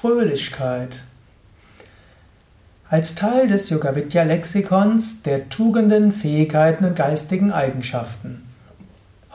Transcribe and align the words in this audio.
Fröhlichkeit. 0.00 1.00
Als 2.88 3.16
Teil 3.16 3.48
des 3.48 3.68
Yogavidya 3.68 4.22
Lexikons 4.22 5.24
der 5.24 5.48
Tugenden, 5.48 6.12
Fähigkeiten 6.12 6.84
und 6.84 6.94
geistigen 6.94 7.50
Eigenschaften. 7.50 8.46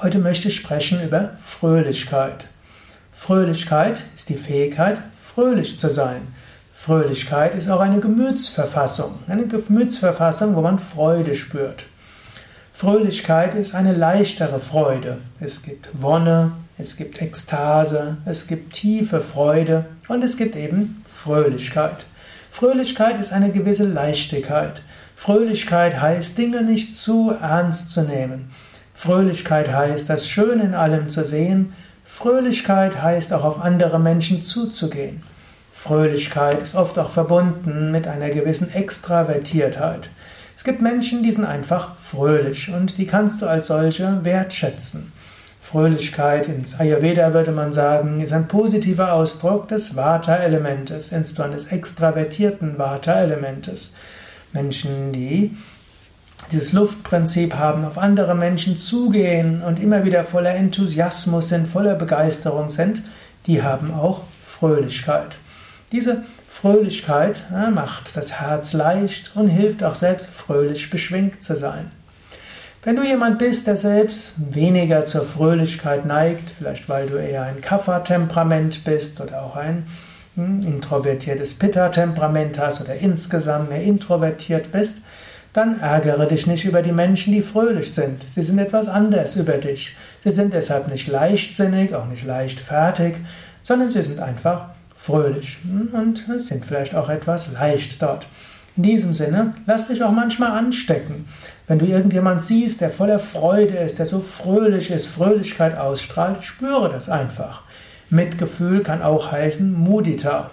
Heute 0.01 0.19
möchte 0.19 0.47
ich 0.47 0.55
sprechen 0.55 1.03
über 1.03 1.31
Fröhlichkeit. 1.37 2.47
Fröhlichkeit 3.11 4.03
ist 4.15 4.29
die 4.29 4.37
Fähigkeit, 4.37 4.99
fröhlich 5.21 5.77
zu 5.77 5.89
sein. 5.89 6.21
Fröhlichkeit 6.71 7.55
ist 7.55 7.69
auch 7.69 7.81
eine 7.81 7.99
Gemütsverfassung, 7.99 9.19
eine 9.27 9.45
Gemütsverfassung, 9.47 10.55
wo 10.55 10.61
man 10.61 10.79
Freude 10.79 11.35
spürt. 11.35 11.87
Fröhlichkeit 12.71 13.53
ist 13.53 13.75
eine 13.75 13.91
leichtere 13.91 14.61
Freude. 14.61 15.17
Es 15.41 15.61
gibt 15.61 15.89
Wonne, 15.91 16.53
es 16.77 16.97
gibt 16.97 17.21
Ekstase, 17.21 18.17
es 18.25 18.47
gibt 18.47 18.73
tiefe 18.73 19.21
Freude 19.21 19.85
und 20.07 20.23
es 20.23 20.37
gibt 20.37 20.55
eben 20.55 21.03
Fröhlichkeit. 21.07 22.05
Fröhlichkeit 22.49 23.19
ist 23.19 23.31
eine 23.31 23.51
gewisse 23.51 23.85
Leichtigkeit. 23.85 24.81
Fröhlichkeit 25.15 26.01
heißt, 26.01 26.37
Dinge 26.37 26.63
nicht 26.63 26.95
zu 26.95 27.29
ernst 27.29 27.91
zu 27.91 28.01
nehmen. 28.01 28.51
Fröhlichkeit 28.93 29.71
heißt, 29.71 30.09
das 30.09 30.27
Schöne 30.27 30.63
in 30.63 30.73
allem 30.73 31.09
zu 31.09 31.23
sehen. 31.23 31.73
Fröhlichkeit 32.03 33.01
heißt 33.01 33.33
auch 33.33 33.43
auf 33.43 33.61
andere 33.61 33.99
Menschen 33.99 34.43
zuzugehen. 34.43 35.23
Fröhlichkeit 35.71 36.61
ist 36.61 36.75
oft 36.75 36.97
auch 36.99 37.11
verbunden 37.11 37.91
mit 37.91 38.07
einer 38.07 38.29
gewissen 38.29 38.73
Extravertiertheit. 38.73 40.09
Es 40.57 40.63
gibt 40.63 40.81
Menschen, 40.81 41.23
die 41.23 41.31
sind 41.31 41.45
einfach 41.45 41.95
fröhlich 41.95 42.71
und 42.73 42.97
die 42.97 43.05
kannst 43.05 43.41
du 43.41 43.47
als 43.47 43.67
solche 43.67 44.23
wertschätzen. 44.23 45.12
Fröhlichkeit, 45.73 46.47
in 46.49 46.63
Ayurveda 46.77 47.33
würde 47.33 47.51
man 47.51 47.73
sagen, 47.73 48.21
ist 48.21 48.31
ein 48.31 48.47
positiver 48.47 49.13
Ausdruck 49.13 49.67
des 49.69 49.95
Vata-Elementes, 49.95 51.11
insbesondere 51.11 51.57
des 51.57 51.71
extravertierten 51.71 52.77
Vata-Elementes. 52.77 53.95
Menschen, 54.51 55.11
die 55.13 55.57
dieses 56.51 56.73
Luftprinzip 56.73 57.55
haben, 57.55 57.85
auf 57.85 57.97
andere 57.97 58.35
Menschen 58.35 58.77
zugehen 58.77 59.63
und 59.63 59.81
immer 59.81 60.05
wieder 60.05 60.25
voller 60.25 60.53
Enthusiasmus 60.53 61.49
sind, 61.49 61.67
voller 61.67 61.95
Begeisterung 61.95 62.69
sind, 62.69 63.01
die 63.47 63.63
haben 63.63 63.91
auch 63.95 64.21
Fröhlichkeit. 64.43 65.37
Diese 65.91 66.21
Fröhlichkeit 66.47 67.45
macht 67.73 68.15
das 68.15 68.39
Herz 68.39 68.73
leicht 68.73 69.31
und 69.33 69.47
hilft 69.47 69.83
auch 69.83 69.95
selbst 69.95 70.27
fröhlich 70.27 70.91
beschwingt 70.91 71.41
zu 71.41 71.55
sein. 71.55 71.89
Wenn 72.85 72.97
du 72.97 73.03
jemand 73.03 73.39
bist, 73.39 73.67
der 73.67 73.77
selbst 73.77 74.33
weniger 74.53 75.05
zur 75.05 75.23
Fröhlichkeit 75.23 76.05
neigt, 76.05 76.49
vielleicht 76.57 76.89
weil 76.89 77.07
du 77.07 77.15
eher 77.15 77.43
ein 77.43 77.61
Kapha-Temperament 77.61 78.83
bist 78.83 79.21
oder 79.21 79.41
auch 79.43 79.55
ein 79.55 79.85
hm, 80.35 80.59
introvertiertes 80.67 81.53
Pitta-Temperament 81.53 82.59
hast 82.59 82.81
oder 82.81 82.95
insgesamt 82.95 83.69
mehr 83.69 83.81
introvertiert 83.81 84.73
bist, 84.73 85.03
dann 85.53 85.79
ärgere 85.79 86.25
dich 86.25 86.45
nicht 86.45 86.65
über 86.65 86.81
die 86.81 86.91
Menschen, 86.91 87.31
die 87.31 87.41
fröhlich 87.41 87.93
sind. 87.93 88.25
Sie 88.33 88.41
sind 88.41 88.59
etwas 88.59 88.89
anders 88.89 89.37
über 89.37 89.53
dich. 89.53 89.95
Sie 90.21 90.31
sind 90.31 90.53
deshalb 90.53 90.89
nicht 90.89 91.07
leichtsinnig, 91.07 91.95
auch 91.95 92.07
nicht 92.07 92.25
leichtfertig, 92.25 93.15
sondern 93.61 93.91
sie 93.91 94.01
sind 94.01 94.19
einfach 94.19 94.71
fröhlich 94.93 95.59
und 95.93 96.25
sind 96.39 96.65
vielleicht 96.65 96.95
auch 96.95 97.07
etwas 97.07 97.53
leicht 97.53 98.01
dort. 98.01 98.25
In 98.75 98.83
diesem 98.83 99.13
Sinne, 99.13 99.53
lass 99.67 99.87
dich 99.87 100.03
auch 100.03 100.11
manchmal 100.11 100.51
anstecken. 100.51 101.27
Wenn 101.67 101.77
du 101.77 101.85
irgendjemand 101.85 102.41
siehst, 102.41 102.81
der 102.81 102.89
voller 102.89 103.19
Freude 103.19 103.77
ist, 103.77 103.99
der 103.99 104.07
so 104.07 104.19
fröhlich 104.19 104.89
ist, 104.89 105.05
Fröhlichkeit 105.05 105.77
ausstrahlt, 105.77 106.43
spüre 106.43 106.89
das 106.89 107.07
einfach. 107.07 107.61
Mitgefühl 108.09 108.81
kann 108.81 109.03
auch 109.03 109.31
heißen 109.31 109.73
Mudita. 109.73 110.49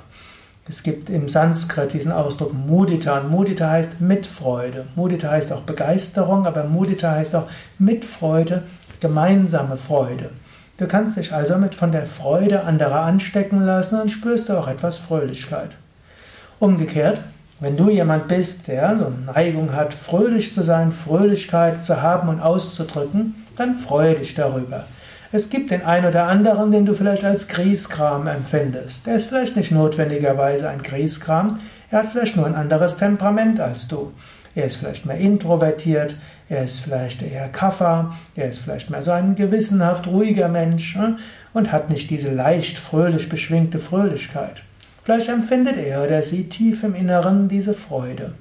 Es 0.68 0.82
gibt 0.82 1.08
im 1.08 1.28
Sanskrit 1.28 1.94
diesen 1.94 2.12
Ausdruck 2.12 2.52
Mudita 2.54 3.18
und 3.18 3.30
Mudita 3.30 3.70
heißt 3.70 4.00
Mitfreude. 4.00 4.84
Mudita 4.94 5.30
heißt 5.30 5.52
auch 5.52 5.62
Begeisterung, 5.62 6.46
aber 6.46 6.64
Mudita 6.64 7.12
heißt 7.12 7.34
auch 7.34 7.48
Mitfreude, 7.78 8.62
gemeinsame 9.00 9.76
Freude. 9.76 10.30
Du 10.76 10.86
kannst 10.86 11.16
dich 11.16 11.32
also 11.32 11.56
mit 11.56 11.74
von 11.74 11.90
der 11.90 12.06
Freude 12.06 12.64
anderer 12.64 13.00
anstecken 13.00 13.64
lassen 13.64 14.00
und 14.00 14.10
spürst 14.10 14.48
du 14.48 14.52
auch 14.52 14.68
etwas 14.68 14.96
Fröhlichkeit. 14.96 15.70
Umgekehrt, 16.58 17.20
wenn 17.60 17.76
du 17.76 17.90
jemand 17.90 18.26
bist, 18.26 18.68
der 18.68 18.96
so 18.96 19.06
eine 19.06 19.32
Neigung 19.34 19.74
hat, 19.74 19.92
fröhlich 19.92 20.54
zu 20.54 20.62
sein, 20.62 20.92
Fröhlichkeit 20.92 21.84
zu 21.84 22.00
haben 22.00 22.28
und 22.28 22.40
auszudrücken, 22.40 23.46
dann 23.56 23.76
freue 23.76 24.14
dich 24.14 24.34
darüber. 24.34 24.84
Es 25.30 25.50
gibt 25.50 25.70
den 25.70 25.84
einen 25.84 26.06
oder 26.06 26.24
anderen, 26.24 26.72
den 26.72 26.86
du 26.86 26.94
vielleicht 26.94 27.24
als 27.24 27.48
Grieskram 27.48 28.26
empfindest. 28.26 29.06
Der 29.06 29.16
ist 29.16 29.28
vielleicht 29.28 29.56
nicht 29.56 29.70
notwendigerweise 29.70 30.68
ein 30.68 30.82
Grieskram, 30.82 31.60
er 31.90 32.00
hat 32.00 32.12
vielleicht 32.12 32.36
nur 32.36 32.46
ein 32.46 32.54
anderes 32.54 32.96
Temperament 32.96 33.60
als 33.60 33.88
du. 33.88 34.12
Er 34.54 34.64
ist 34.64 34.76
vielleicht 34.76 35.06
mehr 35.06 35.18
introvertiert, 35.18 36.16
er 36.48 36.64
ist 36.64 36.80
vielleicht 36.80 37.22
eher 37.22 37.48
Kaffer, 37.48 38.12
er 38.34 38.48
ist 38.48 38.58
vielleicht 38.58 38.90
mehr 38.90 39.02
so 39.02 39.12
ein 39.12 39.36
gewissenhaft 39.36 40.06
ruhiger 40.08 40.48
Mensch 40.48 40.96
ne? 40.96 41.18
und 41.52 41.70
hat 41.70 41.90
nicht 41.90 42.10
diese 42.10 42.32
leicht 42.32 42.78
fröhlich 42.78 43.28
beschwingte 43.28 43.78
Fröhlichkeit. 43.78 44.62
Vielleicht 45.04 45.28
empfindet 45.28 45.76
er 45.76 46.02
oder 46.04 46.22
sie 46.22 46.48
tief 46.48 46.82
im 46.82 46.94
Inneren 46.94 47.48
diese 47.48 47.74
Freude. 47.74 48.34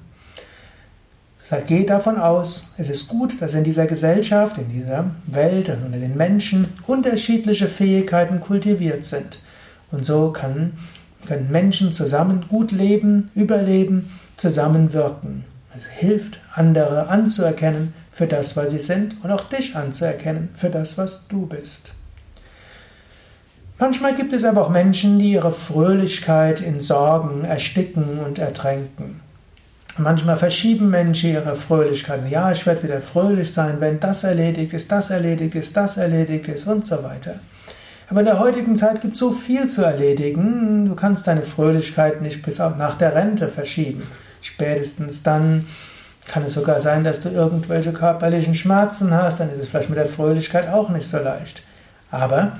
Sag, 1.42 1.66
geh 1.68 1.84
davon 1.84 2.18
aus, 2.18 2.74
es 2.76 2.90
ist 2.90 3.08
gut, 3.08 3.40
dass 3.40 3.54
in 3.54 3.64
dieser 3.64 3.86
Gesellschaft, 3.86 4.58
in 4.58 4.70
dieser 4.70 5.06
Welt 5.26 5.70
und 5.70 5.86
unter 5.86 5.98
den 5.98 6.16
Menschen 6.16 6.66
unterschiedliche 6.86 7.68
Fähigkeiten 7.68 8.40
kultiviert 8.40 9.04
sind. 9.04 9.42
Und 9.90 10.04
so 10.04 10.32
kann, 10.32 10.74
können 11.26 11.50
Menschen 11.50 11.92
zusammen 11.92 12.44
gut 12.48 12.72
leben, 12.72 13.30
überleben, 13.34 14.10
zusammenwirken. 14.36 15.44
Es 15.74 15.86
hilft, 15.86 16.40
andere 16.54 17.08
anzuerkennen 17.08 17.94
für 18.12 18.26
das, 18.26 18.56
was 18.56 18.70
sie 18.72 18.78
sind 18.78 19.16
und 19.22 19.30
auch 19.30 19.44
dich 19.44 19.76
anzuerkennen 19.76 20.50
für 20.54 20.68
das, 20.68 20.98
was 20.98 21.26
du 21.28 21.46
bist. 21.46 21.92
Manchmal 23.80 24.14
gibt 24.14 24.34
es 24.34 24.44
aber 24.44 24.60
auch 24.60 24.68
Menschen, 24.68 25.18
die 25.18 25.32
ihre 25.32 25.52
Fröhlichkeit 25.52 26.60
in 26.60 26.80
Sorgen 26.80 27.44
ersticken 27.44 28.18
und 28.18 28.38
ertränken. 28.38 29.22
Manchmal 29.96 30.36
verschieben 30.36 30.90
Menschen 30.90 31.30
ihre 31.30 31.56
Fröhlichkeit. 31.56 32.28
Ja, 32.28 32.52
ich 32.52 32.66
werde 32.66 32.82
wieder 32.82 33.00
fröhlich 33.00 33.54
sein, 33.54 33.80
wenn 33.80 33.98
das 33.98 34.22
erledigt 34.22 34.74
ist, 34.74 34.92
das 34.92 35.08
erledigt 35.08 35.54
ist, 35.54 35.74
das 35.78 35.96
erledigt 35.96 36.48
ist 36.48 36.66
und 36.66 36.84
so 36.84 37.02
weiter. 37.02 37.36
Aber 38.10 38.20
in 38.20 38.26
der 38.26 38.38
heutigen 38.38 38.76
Zeit 38.76 39.00
gibt 39.00 39.14
es 39.14 39.18
so 39.18 39.32
viel 39.32 39.66
zu 39.66 39.82
erledigen, 39.82 40.84
du 40.84 40.94
kannst 40.94 41.26
deine 41.26 41.42
Fröhlichkeit 41.42 42.20
nicht 42.20 42.42
bis 42.42 42.58
nach 42.58 42.98
der 42.98 43.14
Rente 43.14 43.48
verschieben. 43.48 44.02
Spätestens 44.42 45.22
dann 45.22 45.66
kann 46.28 46.44
es 46.44 46.52
sogar 46.52 46.80
sein, 46.80 47.02
dass 47.02 47.22
du 47.22 47.30
irgendwelche 47.30 47.94
körperlichen 47.94 48.54
Schmerzen 48.54 49.14
hast, 49.14 49.40
dann 49.40 49.50
ist 49.50 49.58
es 49.58 49.68
vielleicht 49.68 49.88
mit 49.88 49.98
der 49.98 50.06
Fröhlichkeit 50.06 50.68
auch 50.68 50.90
nicht 50.90 51.06
so 51.06 51.16
leicht. 51.16 51.62
Aber 52.10 52.52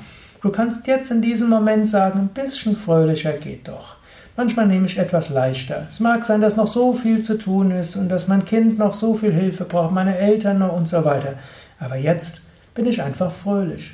du 0.42 0.50
kannst 0.50 0.86
jetzt 0.86 1.10
in 1.10 1.22
diesem 1.22 1.48
Moment 1.48 1.88
sagen, 1.88 2.20
ein 2.20 2.28
bisschen 2.28 2.76
fröhlicher 2.76 3.32
geht 3.32 3.68
doch. 3.68 3.96
Manchmal 4.36 4.66
nehme 4.66 4.86
ich 4.86 4.98
etwas 4.98 5.28
leichter. 5.28 5.86
Es 5.88 6.00
mag 6.00 6.24
sein, 6.24 6.40
dass 6.40 6.56
noch 6.56 6.68
so 6.68 6.94
viel 6.94 7.20
zu 7.20 7.36
tun 7.36 7.72
ist 7.72 7.96
und 7.96 8.08
dass 8.08 8.28
mein 8.28 8.44
Kind 8.44 8.78
noch 8.78 8.94
so 8.94 9.14
viel 9.14 9.32
Hilfe 9.32 9.64
braucht, 9.64 9.92
meine 9.92 10.16
Eltern 10.16 10.60
noch 10.60 10.72
und 10.72 10.88
so 10.88 11.04
weiter. 11.04 11.34
Aber 11.78 11.96
jetzt 11.96 12.42
bin 12.74 12.86
ich 12.86 13.02
einfach 13.02 13.32
fröhlich. 13.32 13.92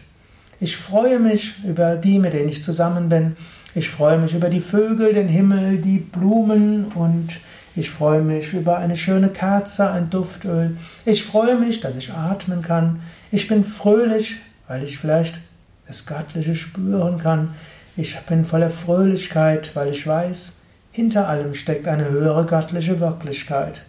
Ich 0.60 0.76
freue 0.76 1.18
mich 1.18 1.54
über 1.64 1.96
die, 1.96 2.18
mit 2.18 2.32
denen 2.32 2.48
ich 2.48 2.62
zusammen 2.62 3.08
bin. 3.08 3.36
Ich 3.74 3.90
freue 3.90 4.18
mich 4.18 4.34
über 4.34 4.48
die 4.48 4.60
Vögel, 4.60 5.12
den 5.12 5.28
Himmel, 5.28 5.78
die 5.78 5.98
Blumen 5.98 6.86
und 6.94 7.40
ich 7.74 7.90
freue 7.90 8.22
mich 8.22 8.54
über 8.54 8.78
eine 8.78 8.96
schöne 8.96 9.28
Kerze, 9.28 9.90
ein 9.90 10.08
Duftöl. 10.08 10.76
Ich 11.04 11.24
freue 11.24 11.56
mich, 11.56 11.80
dass 11.80 11.94
ich 11.96 12.12
atmen 12.12 12.62
kann. 12.62 13.00
Ich 13.30 13.48
bin 13.48 13.64
fröhlich, 13.64 14.36
weil 14.66 14.82
ich 14.82 14.96
vielleicht 14.96 15.40
das 15.86 16.06
Göttliche 16.06 16.54
spüren 16.54 17.18
kann. 17.18 17.54
Ich 17.96 18.18
bin 18.20 18.44
voller 18.44 18.70
Fröhlichkeit, 18.70 19.74
weil 19.74 19.88
ich 19.88 20.06
weiß, 20.06 20.56
hinter 20.92 21.28
allem 21.28 21.54
steckt 21.54 21.88
eine 21.88 22.10
höhere 22.10 22.46
göttliche 22.46 23.00
Wirklichkeit. 23.00 23.82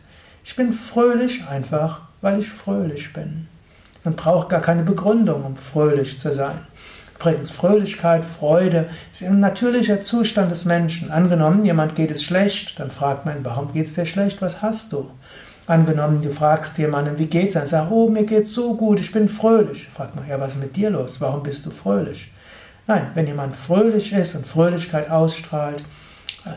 Ich 0.43 0.55
bin 0.55 0.73
fröhlich 0.73 1.47
einfach, 1.47 2.01
weil 2.21 2.39
ich 2.39 2.49
fröhlich 2.49 3.13
bin. 3.13 3.47
Man 4.03 4.15
braucht 4.15 4.49
gar 4.49 4.61
keine 4.61 4.83
Begründung, 4.83 5.43
um 5.43 5.55
fröhlich 5.55 6.19
zu 6.19 6.33
sein. 6.33 6.59
Übrigens, 7.15 7.49
Fröhlichkeit, 7.49 8.23
Freude 8.23 8.89
ist 9.11 9.23
ein 9.23 9.39
natürlicher 9.39 10.01
Zustand 10.01 10.51
des 10.51 10.65
Menschen. 10.65 11.11
Angenommen, 11.11 11.65
jemand 11.65 11.95
geht 11.95 12.11
es 12.11 12.23
schlecht, 12.23 12.79
dann 12.79 12.91
fragt 12.91 13.25
man, 13.25 13.43
warum 13.43 13.73
geht 13.73 13.87
es 13.87 13.95
dir 13.95 14.05
schlecht? 14.05 14.41
Was 14.41 14.61
hast 14.61 14.93
du? 14.93 15.09
Angenommen, 15.67 16.21
du 16.21 16.31
fragst 16.31 16.77
jemanden, 16.77 17.19
wie 17.19 17.25
geht's? 17.27 17.53
Dann 17.53 17.67
sagt, 17.67 17.91
oh, 17.91 18.09
mir 18.09 18.23
geht's 18.23 18.53
so 18.53 18.75
gut, 18.75 18.99
ich 18.99 19.11
bin 19.11 19.27
fröhlich. 19.27 19.87
Fragt 19.89 20.15
man, 20.15 20.27
ja, 20.27 20.39
was 20.39 20.55
ist 20.55 20.61
mit 20.61 20.75
dir 20.75 20.89
los? 20.89 21.21
Warum 21.21 21.43
bist 21.43 21.65
du 21.65 21.71
fröhlich? 21.71 22.31
Nein, 22.87 23.11
wenn 23.13 23.27
jemand 23.27 23.55
fröhlich 23.55 24.13
ist 24.13 24.35
und 24.35 24.47
Fröhlichkeit 24.47 25.09
ausstrahlt, 25.11 25.83
äh, 26.45 26.51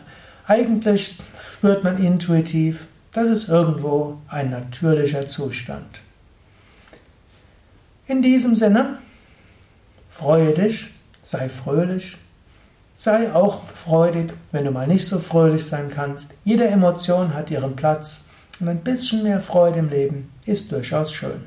eigentlich 0.47 1.19
spürt 1.57 1.83
man 1.83 2.03
intuitiv, 2.03 2.87
das 3.13 3.29
ist 3.29 3.49
irgendwo 3.49 4.19
ein 4.29 4.51
natürlicher 4.51 5.27
Zustand. 5.27 6.01
In 8.07 8.23
diesem 8.23 8.55
Sinne, 8.55 8.99
Freue 10.11 10.53
dich, 10.53 10.89
sei 11.23 11.49
fröhlich, 11.49 12.19
Sei 12.95 13.33
auch 13.33 13.63
freudig, 13.69 14.35
wenn 14.53 14.67
du 14.67 14.71
mal 14.71 14.87
nicht 14.87 15.07
so 15.07 15.19
fröhlich 15.21 15.65
sein 15.65 15.91
kannst. 15.91 16.35
Jede 16.45 16.67
Emotion 16.67 17.33
hat 17.33 17.51
ihren 17.51 17.75
Platz 17.75 18.27
und 18.61 18.69
ein 18.69 18.81
bisschen 18.81 19.23
mehr 19.23 19.41
Freude 19.41 19.79
im 19.79 19.89
Leben 19.89 20.33
ist 20.45 20.73
durchaus 20.73 21.13
schön. 21.13 21.45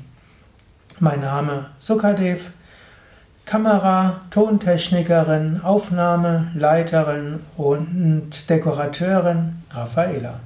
Mein 1.00 1.20
Name 1.20 1.68
Sukadev, 1.78 2.50
Kamera, 3.46 4.22
Tontechnikerin, 4.32 5.62
Aufnahmeleiterin 5.62 7.42
und 7.58 8.50
Dekorateurin 8.50 9.62
Raffaela. 9.70 10.40